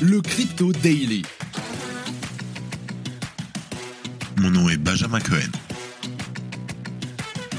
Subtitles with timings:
[0.00, 1.22] le Crypto Daily.
[4.36, 5.50] Mon nom est Benjamin Cohen.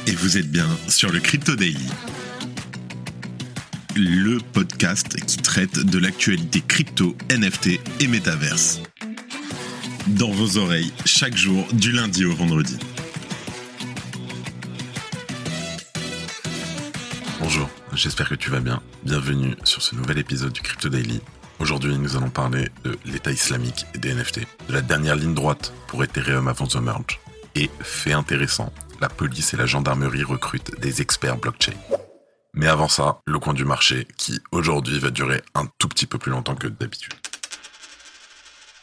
[0.08, 1.88] Et vous êtes bien sur le Crypto Daily.
[3.98, 8.82] Le podcast qui traite de l'actualité crypto, NFT et métaverse.
[10.08, 12.78] Dans vos oreilles, chaque jour, du lundi au vendredi.
[17.42, 18.82] Bonjour, j'espère que tu vas bien.
[19.04, 21.20] Bienvenue sur ce nouvel épisode du Crypto Daily.
[21.60, 25.73] Aujourd'hui, nous allons parler de l'État islamique et des NFT, de la dernière ligne droite
[25.88, 27.20] pour Ethereum avant The Merge.
[27.55, 31.73] Et, fait intéressant, la police et la gendarmerie recrutent des experts blockchain.
[32.54, 36.18] Mais avant ça, le coin du marché qui aujourd'hui va durer un tout petit peu
[36.18, 37.13] plus longtemps que d'habitude.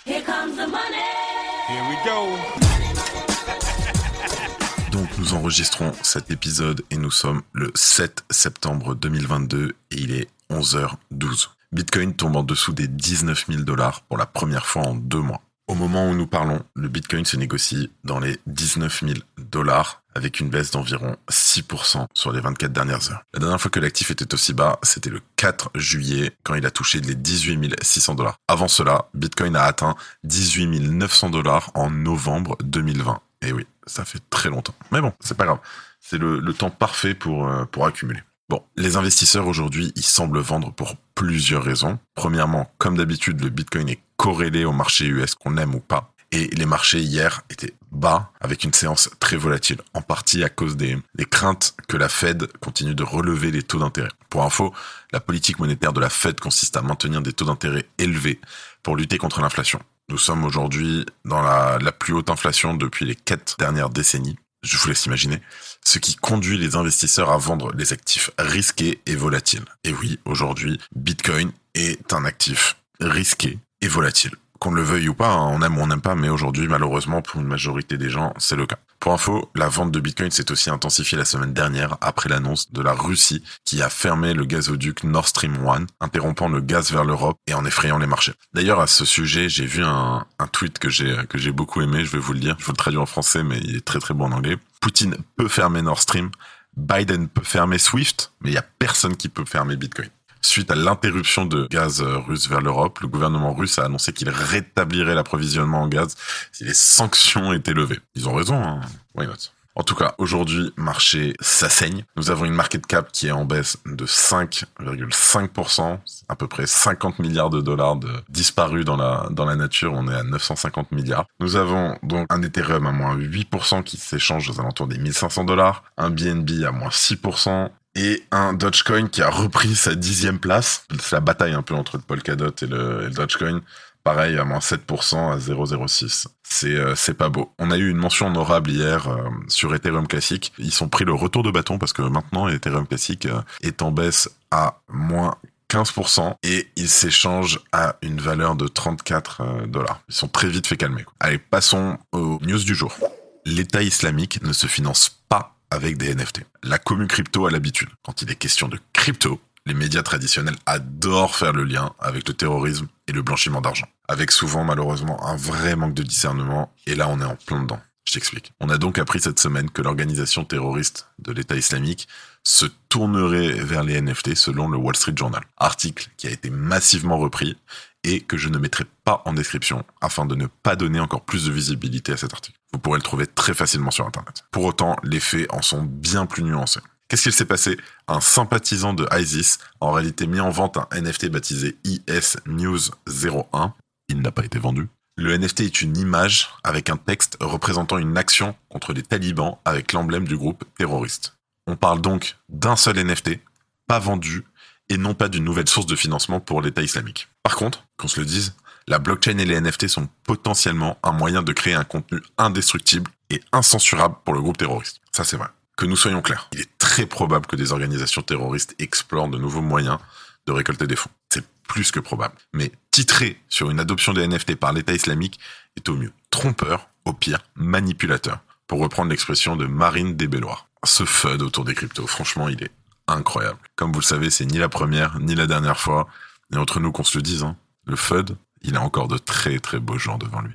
[4.92, 10.28] Donc nous enregistrons cet épisode et nous sommes le 7 septembre 2022 et il est
[10.50, 11.55] 11h12.
[11.72, 15.42] Bitcoin tombe en dessous des 19 000 dollars pour la première fois en deux mois.
[15.68, 20.38] Au moment où nous parlons, le Bitcoin se négocie dans les 19 000 dollars avec
[20.38, 23.22] une baisse d'environ 6% sur les 24 dernières heures.
[23.34, 26.70] La dernière fois que l'actif était aussi bas, c'était le 4 juillet quand il a
[26.70, 28.36] touché les 18 600 dollars.
[28.46, 33.20] Avant cela, Bitcoin a atteint 18 900 dollars en novembre 2020.
[33.42, 34.74] Et oui, ça fait très longtemps.
[34.92, 35.58] Mais bon, c'est pas grave.
[36.00, 38.22] C'est le, temps parfait pour, euh, pour accumuler.
[38.48, 41.98] Bon, les investisseurs aujourd'hui, ils semblent vendre pour plusieurs raisons.
[42.14, 46.12] Premièrement, comme d'habitude, le Bitcoin est corrélé au marché US qu'on aime ou pas.
[46.30, 50.76] Et les marchés hier étaient bas avec une séance très volatile, en partie à cause
[50.76, 50.96] des,
[51.28, 54.10] craintes que la Fed continue de relever les taux d'intérêt.
[54.30, 54.72] Pour info,
[55.12, 58.40] la politique monétaire de la Fed consiste à maintenir des taux d'intérêt élevés
[58.84, 59.80] pour lutter contre l'inflation.
[60.08, 64.88] Nous sommes aujourd'hui dans la plus haute inflation depuis les quatre dernières décennies je vous
[64.88, 65.40] laisse imaginer,
[65.84, 69.64] ce qui conduit les investisseurs à vendre les actifs risqués et volatiles.
[69.84, 74.32] Et oui, aujourd'hui, Bitcoin est un actif risqué et volatile.
[74.58, 77.22] Qu'on le veuille ou pas, hein, on aime ou on n'aime pas, mais aujourd'hui, malheureusement,
[77.22, 78.78] pour une majorité des gens, c'est le cas.
[79.00, 82.82] Pour info, la vente de Bitcoin s'est aussi intensifiée la semaine dernière après l'annonce de
[82.82, 87.38] la Russie qui a fermé le gazoduc Nord Stream 1, interrompant le gaz vers l'Europe
[87.46, 88.32] et en effrayant les marchés.
[88.54, 92.10] D'ailleurs, à ce sujet, j'ai vu un, tweet que j'ai que j'ai beaucoup aimé, je
[92.10, 94.14] vais vous le dire, je vous le traduis en français, mais il est très très
[94.14, 94.56] bon en anglais.
[94.80, 96.30] Poutine peut fermer Nord Stream,
[96.76, 100.08] Biden peut fermer Swift, mais il y a personne qui peut fermer Bitcoin.
[100.46, 105.16] Suite à l'interruption de gaz russe vers l'Europe, le gouvernement russe a annoncé qu'il rétablirait
[105.16, 106.14] l'approvisionnement en gaz
[106.52, 107.98] si les sanctions étaient levées.
[108.14, 108.80] Ils ont raison, hein
[109.16, 109.50] Why not?
[109.74, 112.04] En tout cas, aujourd'hui, marché s'assaigne.
[112.16, 115.98] Nous avons une market cap qui est en baisse de 5,5%,
[116.28, 119.92] à peu près 50 milliards de dollars disparus dans la, dans la nature.
[119.94, 121.26] On est à 950 milliards.
[121.40, 125.82] Nous avons donc un Ethereum à moins 8% qui s'échange aux alentours des 1500 dollars,
[125.98, 130.84] un BNB à moins 6%, et un Dogecoin qui a repris sa dixième place.
[131.00, 133.62] C'est la bataille un peu entre le Polkadot et le, Dogecoin.
[134.04, 136.26] Pareil, à moins 7% à 0,06.
[136.44, 137.52] C'est euh, pas beau.
[137.58, 140.52] On a eu une mention honorable hier euh, sur Ethereum Classic.
[140.58, 143.90] Ils sont pris le retour de bâton parce que maintenant Ethereum Classic euh, est en
[143.90, 145.34] baisse à moins
[145.70, 150.00] 15% et il s'échange à une valeur de 34 dollars.
[150.08, 151.04] Ils sont très vite fait calmer.
[151.18, 152.96] Allez, passons aux news du jour.
[153.44, 156.42] L'État islamique ne se finance pas avec des NFT.
[156.62, 157.88] La commu crypto a l'habitude.
[158.04, 162.34] Quand il est question de crypto, les médias traditionnels adorent faire le lien avec le
[162.34, 163.88] terrorisme et le blanchiment d'argent.
[164.08, 167.80] Avec souvent malheureusement un vrai manque de discernement, et là on est en plein dedans.
[168.08, 168.52] Je t'explique.
[168.60, 172.06] On a donc appris cette semaine que l'organisation terroriste de l'État islamique
[172.44, 175.42] se tournerait vers les NFT selon le Wall Street Journal.
[175.56, 177.56] Article qui a été massivement repris
[178.04, 181.46] et que je ne mettrai pas en description afin de ne pas donner encore plus
[181.46, 182.56] de visibilité à cet article.
[182.76, 184.44] Vous pourrez le trouver très facilement sur Internet.
[184.50, 186.82] Pour autant, les faits en sont bien plus nuancés.
[187.08, 187.78] Qu'est-ce qu'il s'est passé?
[188.06, 192.78] Un sympathisant de ISIS a en réalité mis en vente un NFT baptisé IS News
[193.08, 193.72] 01.
[194.10, 194.90] Il n'a pas été vendu.
[195.16, 199.94] Le NFT est une image avec un texte représentant une action contre les talibans avec
[199.94, 201.38] l'emblème du groupe terroriste.
[201.66, 203.40] On parle donc d'un seul NFT,
[203.86, 204.44] pas vendu,
[204.90, 207.28] et non pas d'une nouvelle source de financement pour l'État islamique.
[207.42, 208.54] Par contre, qu'on se le dise,
[208.88, 213.40] la blockchain et les NFT sont potentiellement un moyen de créer un contenu indestructible et
[213.52, 215.00] incensurable pour le groupe terroriste.
[215.12, 215.48] Ça c'est vrai.
[215.76, 219.60] Que nous soyons clairs, il est très probable que des organisations terroristes explorent de nouveaux
[219.60, 219.98] moyens
[220.46, 221.10] de récolter des fonds.
[221.28, 222.34] C'est plus que probable.
[222.54, 225.38] Mais titrer sur une adoption des NFT par l'État islamique
[225.76, 230.66] est au mieux trompeur, au pire manipulateur, pour reprendre l'expression de Marine Desbellois.
[230.84, 232.70] Ce FUD autour des cryptos, franchement, il est
[233.08, 233.58] incroyable.
[233.74, 236.08] Comme vous le savez, c'est ni la première, ni la dernière fois.
[236.52, 237.56] Et entre nous qu'on se le dise, hein,
[237.86, 240.54] le FUD, il a encore de très très beaux gens devant lui.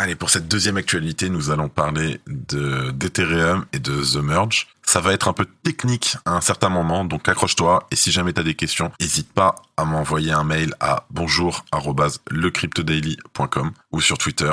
[0.00, 4.68] Allez, pour cette deuxième actualité, nous allons parler de d'Ethereum et de The Merge.
[4.86, 7.88] Ça va être un peu technique à un certain moment, donc accroche-toi.
[7.90, 13.72] Et si jamais tu as des questions, n'hésite pas à m'envoyer un mail à bonjour@lecryptodaily.com
[13.90, 14.52] ou sur Twitter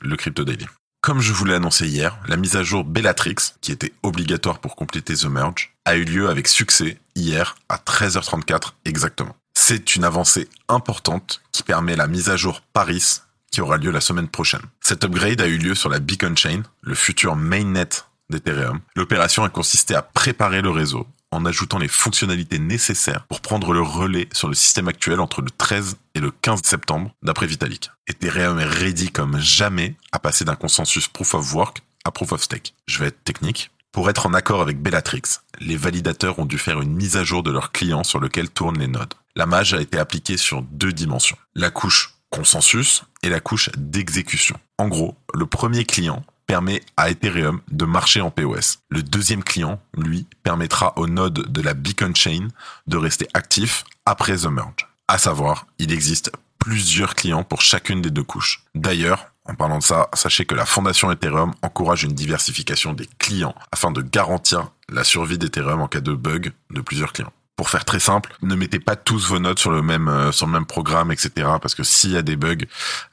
[0.00, 0.66] @lecryptodaily.
[1.02, 4.74] Comme je vous l'ai annoncé hier, la mise à jour Bellatrix, qui était obligatoire pour
[4.74, 9.36] compléter The Merge, a eu lieu avec succès hier à 13h34 exactement.
[9.64, 13.20] C'est une avancée importante qui permet la mise à jour Paris
[13.52, 14.60] qui aura lieu la semaine prochaine.
[14.80, 17.88] Cet upgrade a eu lieu sur la Beacon Chain, le futur mainnet
[18.28, 18.80] d'Ethereum.
[18.96, 23.82] L'opération a consisté à préparer le réseau en ajoutant les fonctionnalités nécessaires pour prendre le
[23.82, 27.92] relais sur le système actuel entre le 13 et le 15 septembre, d'après Vitalik.
[28.08, 32.42] Ethereum est ready comme jamais à passer d'un consensus proof of work à proof of
[32.42, 32.74] stake.
[32.88, 33.70] Je vais être technique.
[33.92, 35.22] Pour être en accord avec Bellatrix,
[35.60, 38.78] les validateurs ont dû faire une mise à jour de leur client sur lequel tournent
[38.78, 39.14] les nodes.
[39.34, 41.38] La mage a été appliquée sur deux dimensions.
[41.54, 44.56] La couche consensus et la couche d'exécution.
[44.78, 48.80] En gros, le premier client permet à Ethereum de marcher en POS.
[48.90, 52.48] Le deuxième client, lui, permettra au node de la Beacon Chain
[52.86, 54.86] de rester actif après the merge.
[55.08, 58.64] À savoir, il existe plusieurs clients pour chacune des deux couches.
[58.74, 63.54] D'ailleurs, en parlant de ça, sachez que la fondation Ethereum encourage une diversification des clients
[63.72, 67.84] afin de garantir la survie d'Ethereum en cas de bug de plusieurs clients pour faire
[67.84, 70.66] très simple, ne mettez pas tous vos notes sur le même euh, sur le même
[70.66, 71.30] programme, etc.
[71.60, 72.66] Parce que s'il y a des bugs,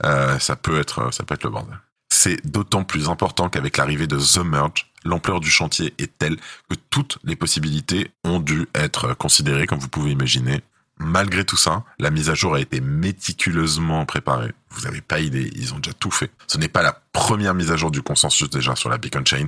[0.06, 1.78] euh, ça peut être ça peut être le bordel.
[2.12, 6.38] C'est d'autant plus important qu'avec l'arrivée de The Merge, l'ampleur du chantier est telle
[6.70, 10.62] que toutes les possibilités ont dû être considérées, comme vous pouvez imaginer.
[10.98, 14.52] Malgré tout ça, la mise à jour a été méticuleusement préparée.
[14.72, 16.30] Vous n'avez pas idée, ils ont déjà tout fait.
[16.48, 19.48] Ce n'est pas la première mise à jour du consensus déjà sur la Beacon Chain.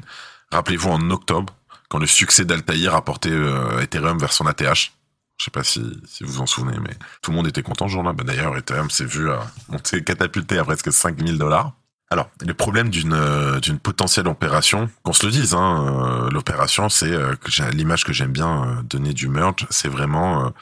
[0.51, 1.53] Rappelez-vous en octobre,
[1.91, 4.93] quand le succès d'Altaïr a porté euh, Ethereum vers son ATH.
[5.37, 7.89] Je sais pas si, si vous vous en souvenez, mais tout le monde était content
[7.89, 8.13] ce jour-là.
[8.13, 9.35] Bah, D'ailleurs, Ethereum s'est vu euh,
[9.67, 11.73] monter catapulté à presque 5000 dollars.
[12.09, 17.11] Alors, le problème d'une euh, d'une potentielle opération, qu'on se le dise, hein, l'opération, c'est
[17.73, 20.53] l'image que j'aime bien donner du merge, c'est vraiment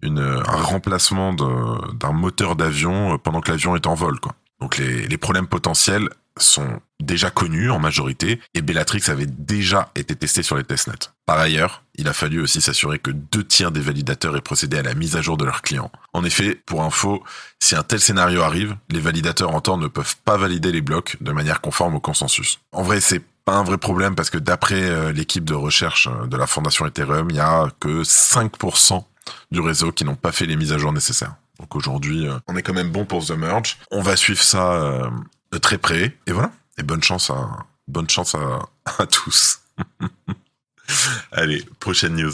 [0.00, 4.34] une, un remplacement d'un moteur d'avion pendant que l'avion est en vol, quoi.
[4.60, 6.08] Donc les, les problèmes potentiels,
[6.42, 11.10] sont déjà connus en majorité et Bellatrix avait déjà été testé sur les testnets.
[11.26, 14.82] Par ailleurs, il a fallu aussi s'assurer que deux tiers des validateurs aient procédé à
[14.82, 15.92] la mise à jour de leurs clients.
[16.12, 17.22] En effet, pour info,
[17.60, 21.16] si un tel scénario arrive, les validateurs en temps ne peuvent pas valider les blocs
[21.20, 22.60] de manière conforme au consensus.
[22.72, 26.26] En vrai, c'est pas un vrai problème parce que d'après euh, l'équipe de recherche euh,
[26.26, 29.02] de la fondation Ethereum, il y a que 5%
[29.50, 31.34] du réseau qui n'ont pas fait les mises à jour nécessaires.
[31.58, 33.78] Donc aujourd'hui, euh, on est quand même bon pour The Merge.
[33.90, 35.10] On va suivre ça
[35.50, 36.16] de très près.
[36.26, 36.50] Et voilà.
[36.78, 39.60] Et bonne chance à, bonne chance à, tous.
[41.32, 42.32] Allez, prochaine news.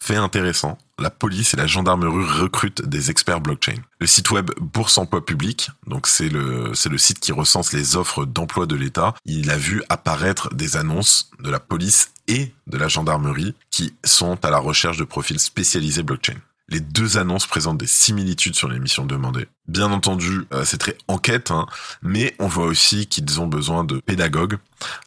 [0.00, 3.76] Fait intéressant, la police et la gendarmerie recrutent des experts blockchain.
[4.00, 7.96] Le site web Bourse Emploi Public, donc c'est le c'est le site qui recense les
[7.96, 9.14] offres d'emploi de l'État.
[9.26, 14.42] Il a vu apparaître des annonces de la police et de la gendarmerie qui sont
[14.44, 16.36] à la recherche de profils spécialisés blockchain.
[16.68, 19.46] Les deux annonces présentent des similitudes sur les missions demandées.
[19.66, 21.66] Bien entendu, euh, c'est très enquête, hein,
[22.02, 24.58] mais on voit aussi qu'ils ont besoin de pédagogues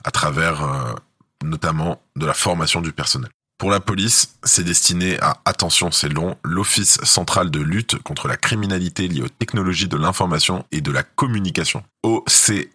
[0.04, 0.94] à travers euh,
[1.44, 3.30] notamment de la formation du personnel.
[3.60, 8.36] Pour la police, c'est destiné à, attention c'est long, l'Office central de lutte contre la
[8.36, 11.84] criminalité liée aux technologies de l'information et de la communication.
[12.02, 12.72] OCLCTIC.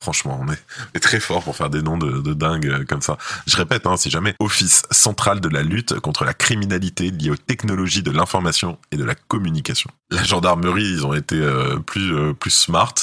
[0.00, 3.18] Franchement, on est, très fort pour faire des noms de, dingue euh, comme ça.
[3.46, 7.36] Je répète, hein, si jamais Office central de la lutte contre la criminalité liée aux
[7.36, 9.90] technologies de l'information et de la communication.
[10.10, 12.94] La gendarmerie, ils ont été euh, plus euh, plus smart.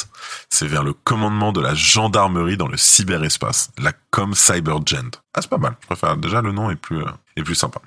[0.50, 5.12] C'est vers le commandement de la gendarmerie dans le cyberespace, la Com Cybergent.
[5.34, 5.76] Ah, c'est pas mal.
[5.82, 7.02] Je préfère déjà le nom est plus
[7.36, 7.82] est plus sympa.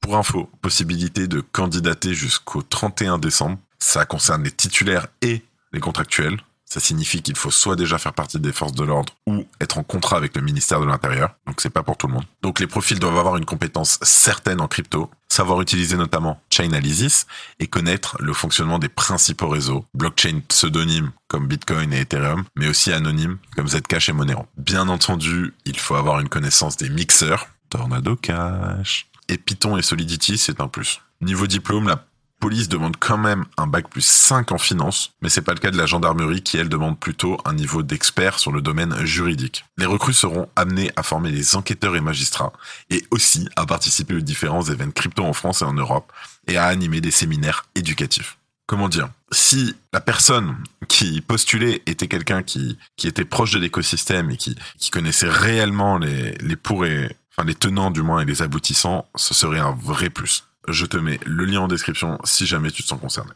[0.00, 3.58] Pour info, possibilité de candidater jusqu'au 31 décembre.
[3.78, 6.38] Ça concerne les titulaires et les contractuels.
[6.72, 9.82] Ça signifie qu'il faut soit déjà faire partie des forces de l'ordre ou être en
[9.82, 11.34] contrat avec le ministère de l'Intérieur.
[11.46, 12.24] Donc c'est pas pour tout le monde.
[12.40, 17.26] Donc les profils doivent avoir une compétence certaine en crypto, savoir utiliser notamment Chainalysis
[17.58, 22.90] et connaître le fonctionnement des principaux réseaux, blockchain pseudonymes comme Bitcoin et Ethereum, mais aussi
[22.90, 24.46] anonymes comme Zcash et Monero.
[24.56, 29.08] Bien entendu, il faut avoir une connaissance des mixeurs, Tornado Cash.
[29.28, 31.02] Et Python et Solidity, c'est un plus.
[31.20, 32.02] Niveau diplôme, la
[32.42, 35.70] police demande quand même un bac plus 5 en finance, mais c'est pas le cas
[35.70, 39.64] de la gendarmerie qui elle demande plutôt un niveau d'expert sur le domaine juridique.
[39.78, 42.52] Les recrues seront amenés à former les enquêteurs et magistrats
[42.90, 46.12] et aussi à participer aux différents événements crypto en France et en Europe
[46.48, 48.38] et à animer des séminaires éducatifs.
[48.66, 49.08] Comment dire?
[49.30, 50.56] Si la personne
[50.88, 55.96] qui postulait était quelqu'un qui, qui était proche de l'écosystème et qui, qui connaissait réellement
[55.96, 59.76] les, les pour et, enfin les tenants du moins et les aboutissants, ce serait un
[59.80, 60.42] vrai plus.
[60.68, 63.32] Je te mets le lien en description si jamais tu te sens concerné.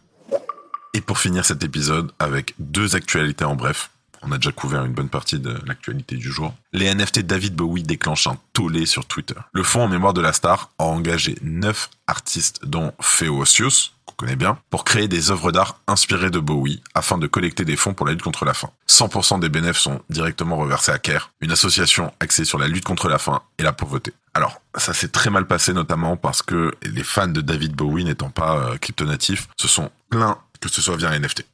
[0.95, 3.91] Et pour finir cet épisode avec deux actualités en bref.
[4.23, 6.55] On a déjà couvert une bonne partie de l'actualité du jour.
[6.73, 9.35] Les NFT David Bowie déclenchent un tollé sur Twitter.
[9.53, 14.59] Le fonds en mémoire de la star a engagé neuf artistes, dont Feocius, connaît bien,
[14.71, 18.13] pour créer des œuvres d'art inspirées de Bowie afin de collecter des fonds pour la
[18.13, 18.71] lutte contre la faim.
[18.89, 23.09] 100% des bénéfices sont directement reversés à CARE, une association axée sur la lutte contre
[23.09, 24.13] la faim et la pauvreté.
[24.35, 28.31] Alors, ça s'est très mal passé notamment parce que les fans de David Bowie n'étant
[28.31, 31.45] pas euh, cryptonatifs se sont plaints que ce soit via NFT.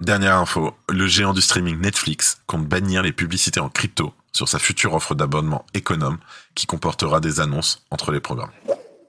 [0.00, 4.58] Dernière info, le géant du streaming Netflix compte bannir les publicités en crypto sur sa
[4.58, 6.18] future offre d'abonnement économe
[6.54, 8.50] qui comportera des annonces entre les programmes.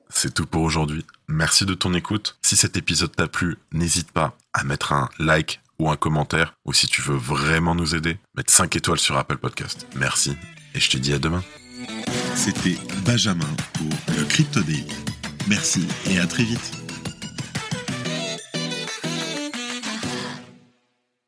[0.10, 1.06] C'est tout pour aujourd'hui.
[1.28, 2.38] Merci de ton écoute.
[2.42, 6.74] Si cet épisode t'a plu, n'hésite pas à mettre un like ou un commentaire ou
[6.74, 9.88] si tu veux vraiment nous aider, mettre 5 étoiles sur Apple Podcast.
[9.96, 10.36] Merci
[10.74, 11.44] et je te dis à demain.
[12.36, 14.62] C'était Benjamin pour le Crypto.
[15.48, 16.87] Merci et à très vite.